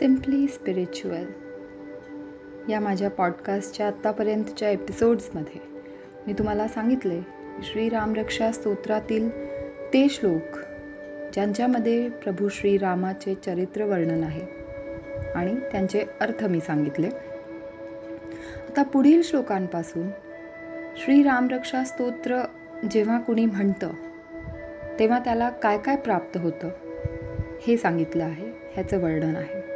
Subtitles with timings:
[0.00, 1.24] Simply spiritual
[2.70, 5.60] या माझ्या पॉडकास्टच्या आत्तापर्यंतच्या एपिसोड्समध्ये
[6.26, 7.20] मी तुम्हाला सांगितले
[7.62, 9.30] श्रीरामरक्षा स्तोत्रातील
[9.92, 10.58] ते श्लोक
[11.32, 14.40] ज्यांच्यामध्ये प्रभू श्रीरामाचे चरित्र वर्णन आहे
[15.34, 17.08] आणि त्यांचे अर्थ मी सांगितले.
[18.68, 20.08] आता पुढील श्लोकांपासून
[20.96, 22.40] श्रीरामरक्षा स्तोत्र
[22.90, 23.90] जेव्हा कुणी म्हणतं
[24.98, 26.68] तेव्हा त्याला काय काय प्राप्त होतं
[27.66, 29.69] हे सांगितलं आहे ह्याचं वर्णन आहे.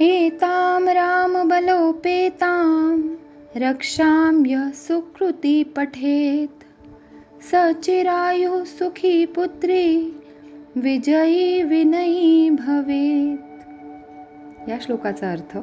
[0.00, 2.98] एतां रामबलोपेतां
[3.56, 6.50] रक्षाम्य सुकृती पठेत।
[7.42, 10.14] सचिरायु सुखी पुत्री
[10.76, 15.56] विजयी विनयी भवेत। या श्लोकाचा अर्थ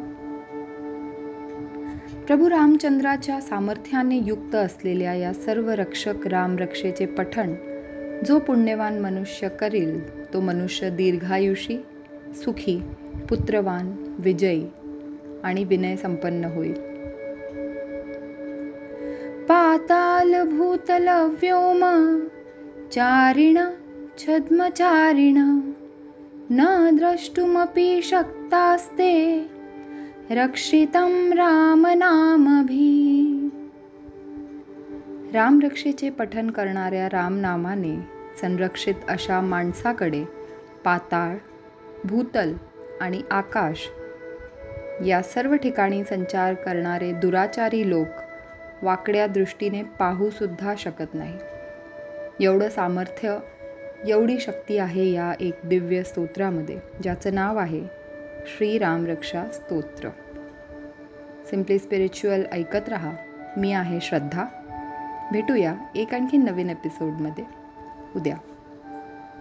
[2.28, 7.54] प्रभू रामचंद्राच्या सामर्थ्याने युक्त असलेल्या या सर्व रक्षक रामरक्षेचे पठण
[8.28, 10.00] जो पुण्यवान मनुष्य करील
[10.34, 11.78] तो मनुष्य दीर्घायुषी
[12.44, 12.82] सुखी
[13.30, 14.68] पुत्रवान विजयी
[15.44, 16.74] आणि विनय संपन्न होईल.
[19.50, 21.10] पाताल भूतल
[21.42, 21.84] व्योम
[22.92, 23.58] चारिण
[24.18, 25.38] छद्मचारिण
[26.52, 29.14] न द्रष्टुमपी शक्तास्ते
[30.32, 32.92] रक्षितं रामनामभी
[35.34, 37.96] रामरक्षेचे पठन करणाऱ्या रामनामाने
[38.42, 40.24] संरक्षित अशा माणसाकडे
[40.84, 41.36] पाताळ
[42.06, 42.54] भूतल
[43.02, 43.88] आणि आकाश
[45.06, 48.08] या सर्व ठिकाणी संचार करणारे दुराचारी लोक
[48.82, 51.38] वाकड्या दृष्टीने पाहूसुद्धा शकत नाही.
[52.46, 53.38] एवढं सामर्थ्य
[54.08, 57.82] एवढी शक्ती आहे या एक दिव्य स्तोत्रामध्ये ज्याचं नाव आहे
[58.46, 60.10] श्रीरामरक्षा स्तोत्र.
[61.46, 63.12] सिम्पली स्पिरिच्युअल ऐकत रहा.
[63.58, 64.46] मी आहे श्रद्धा.
[65.32, 67.44] भेटूया एक आणखी नवीन एपिसोडमध्ये
[68.16, 68.36] उद्या.